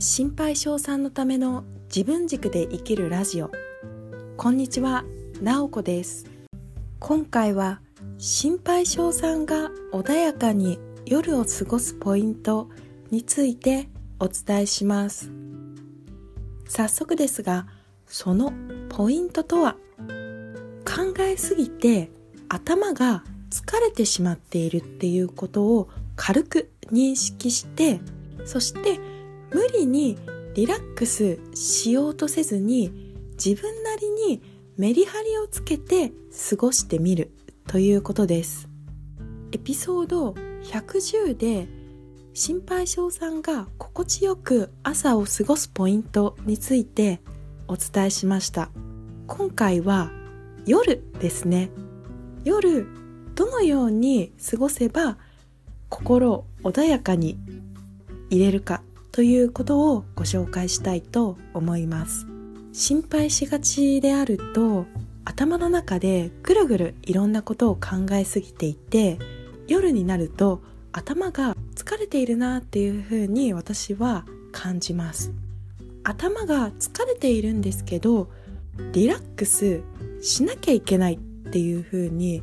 [0.00, 3.50] 心配性さんのための自分軸で生きるラジオ。
[4.36, 5.04] こんにちは、
[5.42, 6.24] なおこです。
[7.00, 7.80] 今回は
[8.16, 12.68] 心配性さんが穏やかに夜を過ごすポイント
[13.10, 13.88] について
[14.20, 15.32] お伝えします。
[16.68, 17.66] 早速ですが
[18.06, 18.52] その
[18.90, 19.74] ポイントとは？
[20.84, 22.12] 考えすぎて
[22.48, 28.00] 頭が疲れてしまっているっていうことを軽く認識して
[28.44, 29.00] そして
[29.52, 30.18] 無理に
[30.54, 34.42] リラックスしようとせずに自分なりに
[34.76, 36.12] メリハリをつけて
[36.50, 37.32] 過ごしてみる
[37.66, 38.68] ということです。
[39.52, 40.34] エピソード
[40.64, 41.68] 110で
[42.34, 47.20] 心配性さんが心地よく朝を過ごすポイントについて
[47.66, 48.70] お伝えしました。
[49.26, 50.10] 今回は
[50.66, 51.70] 夜ですね。
[52.44, 52.86] 夜
[53.34, 55.18] どのように過ごせば
[55.88, 57.38] 心穏やかに
[58.30, 58.82] 入れるか。
[59.12, 62.26] ということをご紹介したいと思います。
[62.72, 64.86] 心配しがちであると
[65.24, 69.18] 頭の中でぐるぐるいろんなことを考えすぎていて
[69.66, 75.32] 夜になると頭が疲れているなっていうふうに私は感じます。
[76.04, 78.30] 頭が疲れているんですけど
[78.92, 79.82] リラックス
[80.22, 81.18] しなきゃいけないっ
[81.50, 82.42] ていうふうに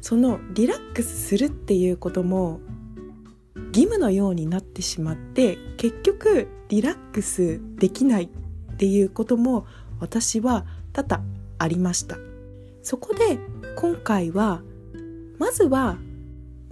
[0.00, 2.60] そのリラックスするっていうことも
[3.78, 9.66] 義務のようになってしまって結局リラックスできないっていうことも
[10.00, 11.22] 私は多々
[11.58, 12.16] ありました。
[12.82, 13.38] そこで
[13.76, 14.62] 今回は
[15.38, 15.96] まずは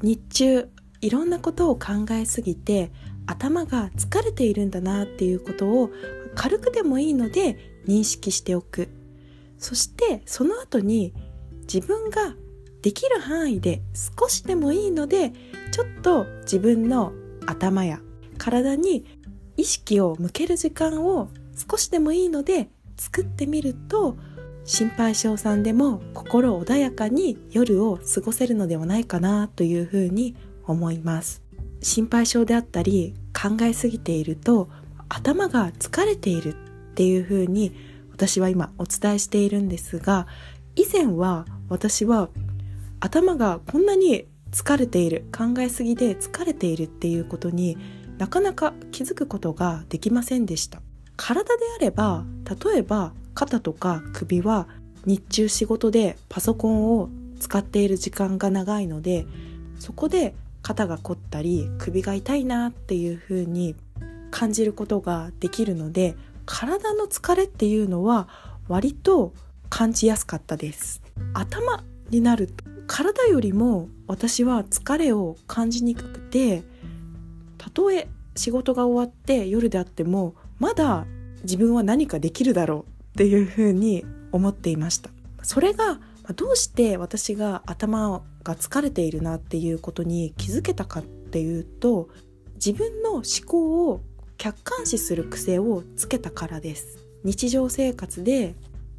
[0.02, 0.68] 日中
[1.00, 2.90] いろんなことを考えすぎて
[3.27, 5.90] 頭が疲れているんだなっていうことを
[6.34, 8.88] 軽くでもいいので認識しておく。
[9.58, 11.14] そしてその後に
[11.72, 12.34] 自分が
[12.82, 13.82] できる範囲で
[14.19, 15.32] 少しでもいいので
[15.72, 17.12] ちょっと自分の
[17.46, 18.00] 頭や
[18.38, 19.05] 体に
[19.56, 21.28] 意識を向ける時間を
[21.70, 24.16] 少しでもいいので作ってみると
[24.64, 30.36] 心配性さんでも心穏やかに夜を過ごせるのではないかなというふうに
[30.67, 31.42] 思います。
[31.80, 34.68] 心配性であったり考えすぎていると
[35.08, 37.72] 頭が疲れているっていうふうに
[38.11, 40.27] 私は今お伝えしているんですが
[40.74, 42.28] 以前は私は
[43.06, 47.78] 頭がこんなに疲れている考えすぎで疲れているっていうことに
[48.18, 50.83] なかなか気づくことができませんでした。
[51.16, 52.24] 体であれば
[52.64, 54.66] 例えば肩とか首は
[55.05, 57.08] 日中仕事でパソコンを
[57.39, 59.24] 使っている時間が長いので
[59.78, 63.77] そこで肩が凝ったり首が痛いなっていう風に
[64.33, 68.28] 感じることができるので体の疲れっていうのは
[68.66, 69.33] 割と
[69.68, 71.02] 感じやすかったです。
[71.34, 76.63] 頭になると体よりも私は疲れを感じにくくて
[77.58, 81.07] たとえ仕事が終わって夜であってもまだ
[81.42, 85.11] 自分は何かできるだろうっていうふうに思っていました。
[85.42, 86.01] それが
[86.35, 92.08] どうして私が頭が疲れているなっていうことに気づけたかっていうと
[92.55, 94.02] 自分の思考を
[94.36, 96.98] 客観視する癖をつけたからです。
[97.25, 98.55] 日常生活で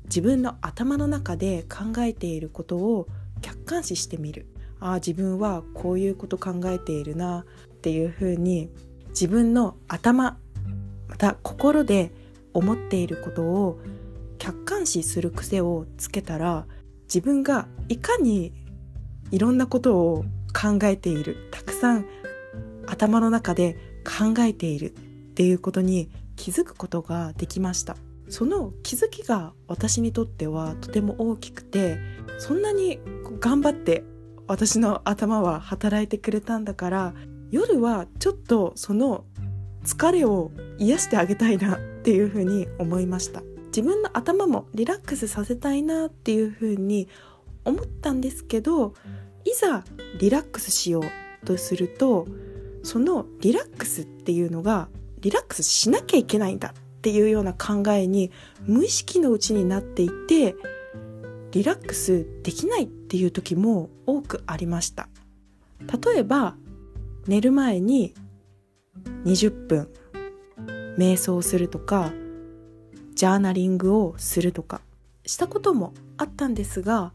[0.06, 3.08] 自分の頭の中で考えていることを
[3.68, 4.48] 観視してみる。
[4.80, 7.46] ああ自分はこういうこと考えているな
[7.76, 8.70] っていうふうに
[9.10, 10.38] 自分の頭
[11.08, 12.12] また心で
[12.54, 13.80] 思っていることを
[14.38, 16.68] 客観視する癖をつけたら
[17.06, 18.54] 自分がいかに
[19.32, 22.06] いろんなことを考えているたくさん
[22.86, 27.98] 頭の中で考えているっていうことに気づくことができました。
[28.30, 31.98] その気づきが私にとってはとても大きくて
[32.40, 33.00] そんなに
[33.40, 34.04] 頑張って
[34.48, 37.14] 私の頭は働いてくれたんだから
[37.52, 39.26] 夜はちょっとその
[39.84, 43.42] 疲れを癒してあげたいなっていうふうに思いました。
[43.68, 47.08] 自分の頭もリラックスさせたいなっていうふうに
[47.64, 48.96] 思ったんですけど
[49.46, 49.84] いざ
[50.20, 52.28] リラックスしようとすると
[52.82, 54.90] そのリラックスっていうのが
[55.20, 56.74] リラックスしなきゃいけないんだ。
[56.98, 58.32] っていうような考えに
[58.66, 60.56] 無意識のうちになっていて
[61.52, 65.08] リラックスできないっていう時も多くありました。
[65.80, 66.56] 例えば
[67.28, 68.14] 寝る前に
[69.26, 69.90] 20分
[70.98, 72.12] 瞑想するとか
[73.14, 74.82] ジャーナリングをするとか
[75.26, 77.14] したこともあったんですが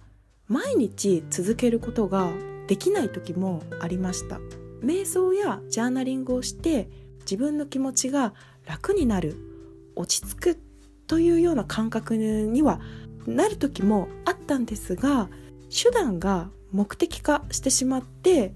[0.48, 2.30] 毎日続けることが
[2.68, 4.38] できない時もありました。
[4.82, 6.88] 瞑想やジャーナリングをして
[7.20, 8.34] 自分の気持ちが
[8.66, 9.51] 楽になる
[9.96, 10.60] 落ち着く
[11.06, 12.80] というような感覚には
[13.26, 15.28] なる時もあったんですが
[15.70, 18.54] 手段が目的化してしまって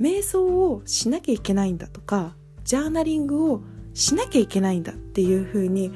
[0.00, 2.34] 瞑想をしなきゃいけないんだとか
[2.64, 3.62] ジャーナリングを
[3.94, 5.92] しなきゃいけないんだっていう風に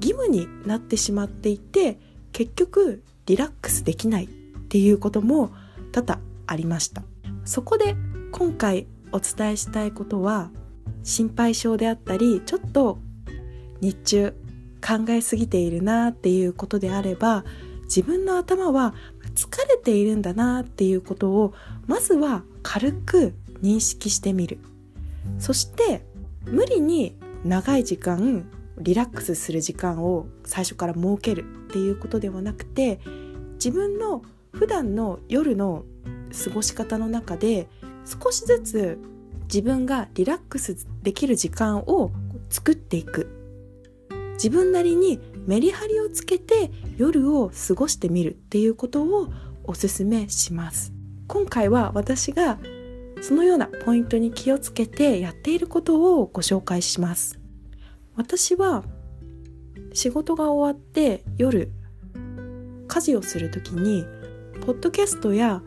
[0.00, 1.98] 義務になってしまっていて
[2.32, 4.28] 結局リラックスできないっ
[4.68, 5.50] ていうことも
[5.92, 7.02] 多々ありました。
[7.44, 7.96] そこで
[8.32, 10.50] 今回お伝えしたいことは
[11.02, 12.98] 心配性であったりちょっと
[13.80, 14.34] 日中
[14.86, 17.44] 考えすぎているなっていうことであれば
[17.84, 18.94] 自分の頭は
[19.34, 21.54] 疲れているんだなっていうことを
[21.86, 24.58] まずは軽く認識してみる。
[25.38, 26.04] そして
[26.44, 33.00] 無理に長い時間リラックスする時間を最初から設けるっていうことではなくて
[33.54, 34.22] 自分の
[34.52, 35.84] 普段の夜の
[36.44, 37.68] 過ごし方の中で
[38.04, 38.98] 少しずつ
[39.44, 42.10] 自分がリラックスできる時間を
[42.48, 43.45] 作っていく。
[44.36, 49.28] 自分なりにメリハリをつけて夜を過ごしてみるっていうことを
[49.64, 50.92] おすすめします。
[51.26, 52.58] 今回は私が
[53.20, 57.38] そのようなポイントに気をつけてやっていることをご紹介します。
[58.14, 58.84] 私は
[59.92, 61.70] 仕事が終わって夜
[62.88, 64.04] 家事をする時に
[64.64, 65.62] ポッドキャストや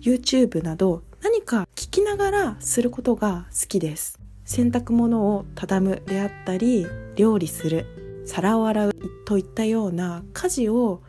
[0.00, 4.19] YouTube など何か聞きながらすることが好きです。
[4.50, 7.86] 洗濯物を畳むであったり料理する
[8.26, 8.92] 皿を洗う
[9.24, 11.02] といったような家事を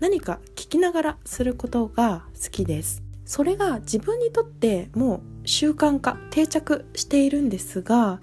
[0.00, 3.02] 何か聞きながらすることが好きです。
[3.26, 8.18] それが自分にとってもう習慣化定着しているんですが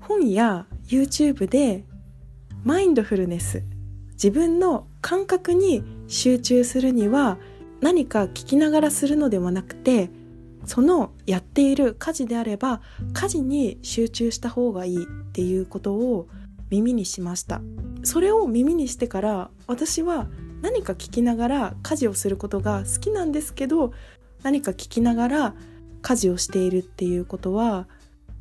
[0.00, 1.86] 本や YouTube で
[2.62, 3.62] マインドフルネス
[4.12, 7.38] 自分の感覚に集中するには
[7.80, 10.10] 何か聞きながらするのではなくて
[10.64, 12.80] そのやっている家事であれば
[13.12, 16.28] 家事に集中した方がいいっていうことを
[16.70, 17.60] 耳にしました。
[18.02, 20.28] それを耳にしてから私は
[20.62, 23.92] 何か聞きながら家事をすることが好きなんですけど
[24.42, 25.54] 何か聞きながら
[26.02, 27.88] 家事をしているっていうことは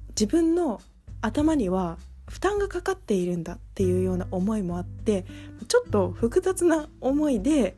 [0.10, 0.81] 自分の
[1.22, 1.98] 頭には
[2.30, 5.25] 負担がかかっているんだっていうような思いもあって
[5.68, 7.75] ちょっと複雑な思いで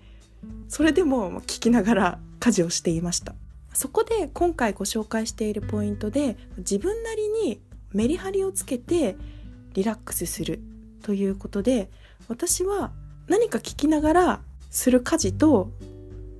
[0.67, 3.35] それでも聞きながら家事をしていました。
[3.73, 7.61] そこで今回ご紹介しているポイントで自分なりに
[7.93, 9.15] メリハリをつけて
[9.73, 10.61] リラックスする
[11.03, 11.89] ということで
[12.27, 12.91] 私は
[13.27, 15.71] 何か聞きながらする家事と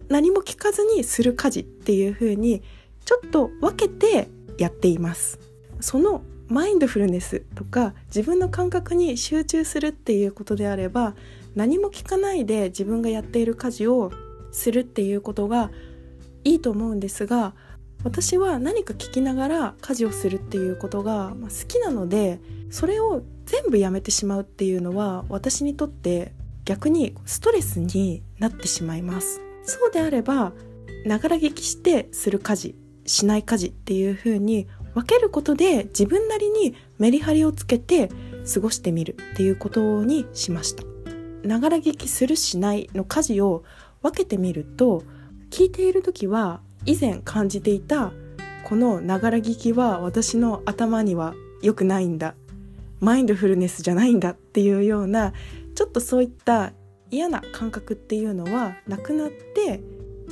[0.10, 2.62] 何も聞かずにする家事っていう風に
[3.06, 5.40] ちょっと分けてやっています。
[5.80, 11.16] そのマインドフルネスとか自分の感覚に集中するっていうことであれば
[11.56, 14.12] 何も聞かないで自分がやっている家事を
[14.52, 15.72] するっていうことが
[16.44, 17.54] いいと思うんですが
[18.04, 22.40] 私は何か聞きながら家事をするっていうことが好きなので
[22.70, 26.34] それを全部やめてしまうっていうのは私にとって
[26.66, 29.42] 逆にストレスになってしまいます。
[29.64, 30.54] そうであれば
[31.06, 38.10] ながら聞きしてする家事しない家事っていう風に分けることで自分なりにメリハリをつけて
[38.52, 40.84] 過ごしてみるっていうことにしました。
[41.44, 43.64] ながら聞きするしないの家事を
[44.02, 45.04] 分けてみると
[45.52, 48.14] 聞いている時は以前感じていた
[48.64, 52.36] このながら聞きは私の頭には良くないんだ。
[53.02, 55.34] マインドフルネスじゃないんだっていうような
[55.76, 56.72] ちょっとそういった
[57.10, 59.82] 嫌な感覚っていうのはなくなって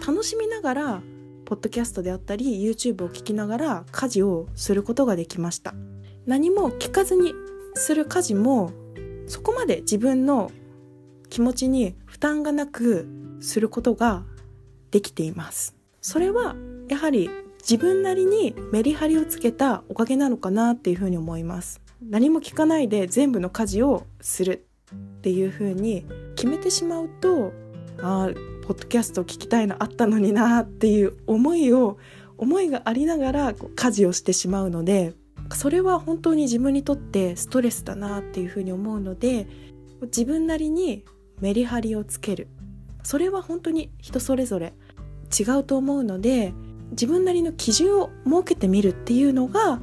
[0.08, 1.02] 楽しみながら
[1.46, 5.74] ポッドキャストであったり YouTube を聞きながら家事をすることができました。
[6.26, 7.34] 何も聞かずに
[7.74, 8.72] する家事も
[9.28, 10.52] そこまで自分の
[11.30, 13.08] 気持ちに負担がなく
[13.42, 14.24] することが
[14.92, 15.76] できています。
[16.02, 16.56] それは
[16.88, 17.30] やはり
[17.60, 21.82] 自分なりにメリハリをつけたおかげなのかなっていうふうに思います。
[22.02, 24.66] 何も聞かないで全部の家事をする。
[24.96, 26.06] っていうふうに
[26.36, 27.52] 決めてしまうと
[28.02, 28.30] ああ
[28.66, 31.98] ポッドキャストを聞きたいのあったのになっていう思いを
[32.38, 35.14] 思いがありながら家事をしてしまうので
[35.54, 39.48] それは本当に自分にとってストレスだなっていうふうに思うので
[40.04, 41.04] 自分なりに
[41.42, 42.48] メリハリをつける。
[43.04, 44.74] それは本当に人それぞれ
[45.38, 46.54] 違うと思うので
[46.92, 49.82] 自分なりの基準を設けてみるっていうのが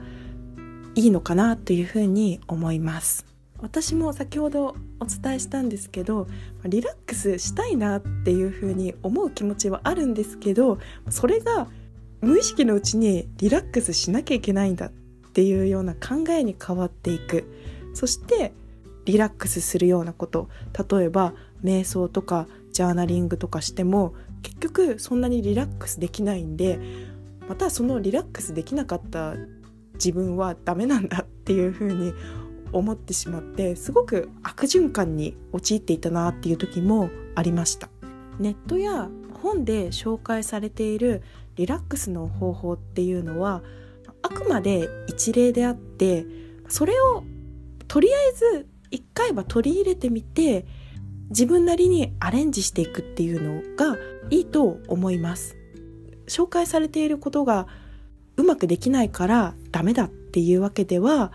[0.95, 3.27] いいのかなというふうに思います。
[3.59, 6.27] 私も先ほどお伝えしたんですけど
[6.65, 11.67] リラックスしたいなっていうふうに思う気持ちはあるんですけどそれが
[12.21, 14.91] 無意識のうちにリラックスしなきゃいけないんだっ
[15.33, 17.45] ていうような考えに変わっていく。
[17.95, 18.53] そして
[19.05, 20.49] リラックスするようなこと。
[20.91, 24.15] 例えば瞑想とかジャーナリングとかしても
[24.47, 26.79] 結局そんなにリラックスできないんで
[27.49, 29.35] またそのリラックスできなかった
[29.95, 32.13] 自分はダメなんだっていうふうに
[32.73, 37.89] 思ってしまってすごく悪循環に陥っていたなっていう時もありました。
[38.39, 39.09] ネットや
[39.43, 41.23] 本で紹介されている
[41.57, 43.63] リラックスの方法っていうのは
[44.23, 46.25] あくまで一例であって
[46.69, 47.25] それを
[47.89, 50.67] とりあえず一回は取り入れてみて
[51.31, 53.97] 自分なりにアレンジしていくっていうのが
[54.31, 55.57] いいと思います。
[56.27, 57.67] 紹介されていることが
[58.37, 61.33] うまくできないからダメだっていうわけでは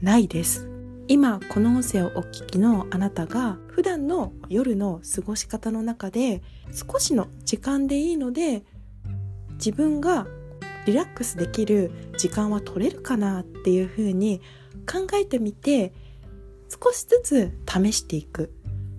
[0.00, 0.68] ないです。
[1.06, 8.64] 今この音声をお聞きのあなたが普段の夜の過ごし方の中で少しの時間でいいので
[9.52, 10.26] 自分が
[10.86, 14.40] リラックスできる時間は取れるかなっていうふうに
[14.90, 15.92] 考えてみて
[16.70, 18.53] 少しずつ試していく。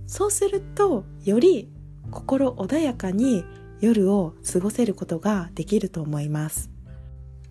[0.07, 1.69] そうするとより
[2.11, 3.43] 心穏やかに
[3.79, 6.69] 夜を過ごせることができると思います。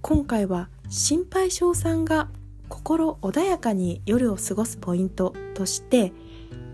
[0.00, 2.28] 今回は心配性さんが
[2.68, 6.12] 心穏やかに夜を過ごすポイントとして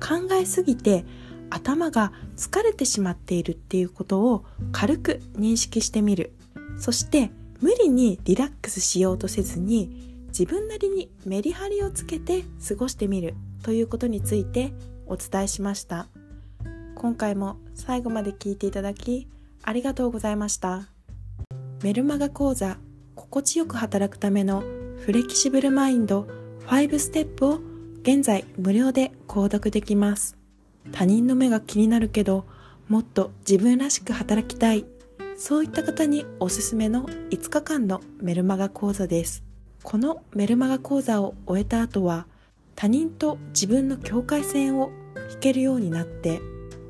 [0.01, 1.05] 考えすぎて
[1.51, 6.33] 頭が疲れてしまっているっていうことを軽く認識してみる。
[6.79, 14.73] そして無理にリラックスしようとせずに自分なりにメリハリをつけて過ごしてみるということについて
[15.11, 16.09] お伝えしました
[16.95, 19.29] 今回も最後まで聞いていただき
[19.63, 20.89] ありがとうございました
[21.83, 22.79] メルマガ講座
[23.15, 24.63] 心地よく働くための
[25.05, 26.27] フレキシブルマインド
[26.67, 27.61] 5ステップを
[28.03, 30.37] 現在無料で購読できます。
[30.93, 32.47] 他人の目が気になるけど、
[32.89, 34.87] もっと自分らしく働きたい。
[35.37, 39.43] そういった方におすすめの5日間のメルマガ講座です。
[39.83, 42.27] このメルマガ講座を終えた後は、
[42.75, 44.91] 他人と自分の境界線を
[45.31, 46.41] 弾けるようになって、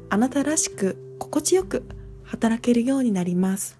[0.08, 1.84] あなたらしく心地よく
[2.24, 3.78] 働けるようになります。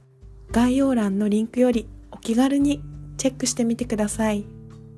[0.53, 2.83] 概要欄のリンクよりお気軽に
[3.17, 4.45] チェックしてみてください。